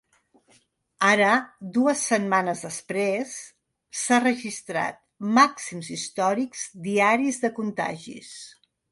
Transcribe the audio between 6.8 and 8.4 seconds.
diaris de contagis.